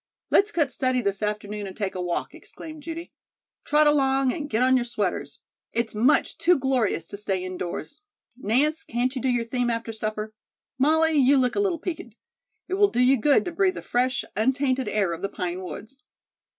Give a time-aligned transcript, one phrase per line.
[0.31, 3.11] "Let's cut study this afternoon and take a walk," exclaimed Judy.
[3.63, 5.37] "Trot along and get on your sweaters.
[5.73, 8.01] It's much too glorious to stay indoors.
[8.35, 10.33] Nance, can't you do your theme after supper?
[10.79, 12.15] Molly, you look a little peaked.
[12.67, 15.99] It will do you good to breathe the fresh, untainted air of the pine woods."